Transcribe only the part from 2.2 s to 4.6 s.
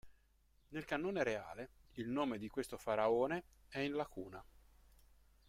di questo faraone è in lacuna.